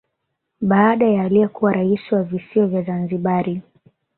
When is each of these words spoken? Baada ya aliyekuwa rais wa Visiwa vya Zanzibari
Baada 0.61 1.05
ya 1.07 1.23
aliyekuwa 1.23 1.73
rais 1.73 2.11
wa 2.11 2.23
Visiwa 2.23 2.67
vya 2.67 2.81
Zanzibari 2.81 3.61